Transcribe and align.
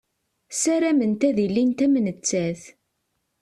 Ssarament 0.53 1.21
ad 1.29 1.37
ilint 1.45 1.79
am 1.85 1.93
nettat. 2.05 2.61